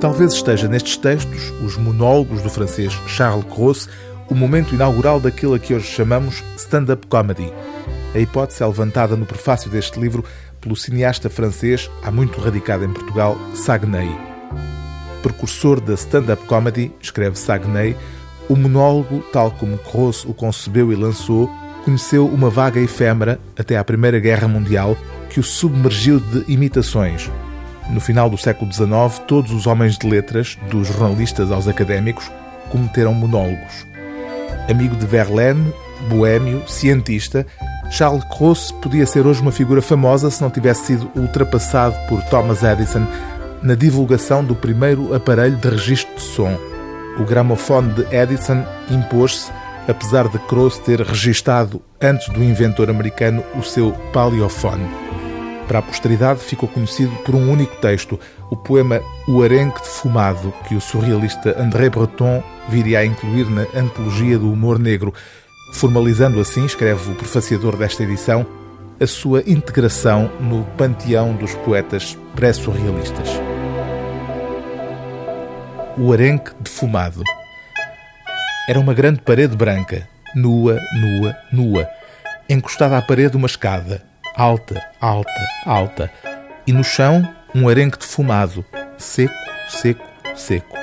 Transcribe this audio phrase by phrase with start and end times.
[0.00, 3.86] Talvez esteja nestes textos, os monólogos do francês Charles Cros,
[4.30, 7.52] o momento inaugural daquilo a que hoje chamamos stand-up comedy.
[8.14, 10.24] A hipótese é levantada no prefácio deste livro
[10.58, 14.08] pelo cineasta francês, há muito radicado em Portugal, Sagnei.
[15.22, 17.94] Precursor da stand-up comedy, escreve Sagnei,
[18.48, 21.50] o monólogo, tal como Cros o concebeu e lançou,
[21.84, 24.96] conheceu uma vaga efêmera até à Primeira Guerra Mundial
[25.28, 27.30] que o submergiu de imitações,
[27.90, 32.30] no final do século XIX, todos os homens de letras, dos jornalistas aos académicos,
[32.70, 33.86] cometeram monólogos.
[34.68, 35.72] Amigo de Verlaine,
[36.08, 37.46] boêmio, cientista,
[37.90, 42.62] Charles Cros podia ser hoje uma figura famosa se não tivesse sido ultrapassado por Thomas
[42.62, 43.06] Edison
[43.62, 46.56] na divulgação do primeiro aparelho de registro de som.
[47.18, 49.50] O gramofone de Edison impôs-se,
[49.88, 55.09] apesar de Cros ter registado antes do inventor americano o seu paleofone.
[55.70, 58.18] Para a posteridade ficou conhecido por um único texto,
[58.50, 64.36] o poema O Arenque Defumado, que o surrealista André Breton viria a incluir na Antologia
[64.36, 65.14] do Humor Negro,
[65.72, 68.44] formalizando assim, escreve o prefaciador desta edição,
[68.98, 73.28] a sua integração no panteão dos poetas pré-surrealistas.
[75.96, 77.22] O Arenque Defumado
[78.68, 81.88] Era uma grande parede branca, nua, nua, nua,
[82.48, 84.09] encostada à parede uma escada,
[84.40, 86.10] alta, alta, alta,
[86.66, 88.64] e no chão um arenque defumado,
[88.96, 89.34] seco,
[89.68, 90.02] seco,
[90.34, 90.78] seco.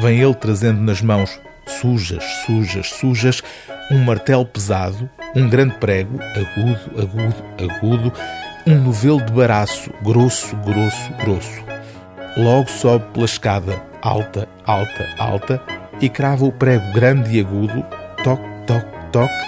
[0.00, 3.42] Vem ele trazendo nas mãos, sujas, sujas, sujas,
[3.90, 8.12] um martelo pesado, um grande prego, agudo, agudo, agudo,
[8.66, 11.64] um novelo de baraço, grosso, grosso, grosso.
[12.36, 15.62] Logo sobe pela escada, alta, alta, alta,
[16.02, 17.82] e crava o prego grande e agudo,
[18.22, 19.46] toque, toque, toque,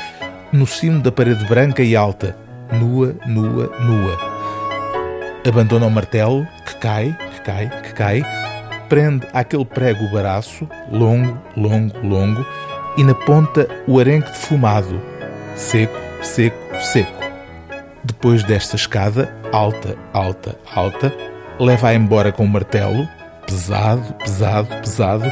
[0.54, 4.18] no cimo da parede branca e alta, nua, nua, nua.
[5.46, 8.24] Abandona o martelo, que cai, que cai, que cai,
[8.88, 12.46] prende aquele prego baraço, longo, longo, longo,
[12.96, 15.00] e na ponta o arenque defumado,
[15.54, 17.12] seco, seco, seco.
[18.02, 21.12] Depois desta escada, alta, alta, alta,
[21.58, 23.08] leva-a embora com o martelo,
[23.46, 25.30] pesado, pesado, pesado,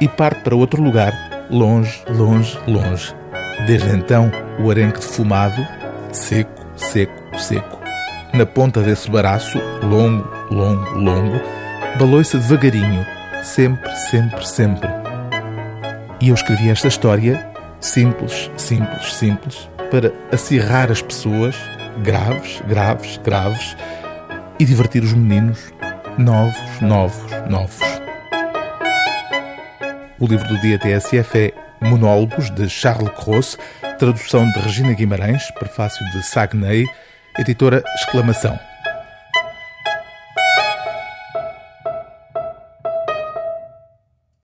[0.00, 1.12] e parte para outro lugar,
[1.50, 3.14] longe, longe, longe.
[3.66, 4.30] Desde então,
[4.60, 5.66] o arenque defumado,
[6.12, 7.78] seco, seco, seco.
[8.32, 11.40] Na ponta desse baraço, longo, longo, longo,
[11.98, 13.04] balou-se devagarinho,
[13.42, 14.88] sempre, sempre, sempre.
[16.20, 17.48] E eu escrevi esta história,
[17.80, 21.56] simples, simples, simples, para acirrar as pessoas,
[22.02, 23.76] graves, graves, graves,
[24.58, 25.72] e divertir os meninos,
[26.18, 27.78] novos, novos, novos.
[30.18, 33.56] O livro do dia TSF é Monólogos, de Charles Cros,
[33.98, 36.86] tradução de Regina Guimarães, prefácio de Sagnei,
[37.36, 38.67] editora Exclamação.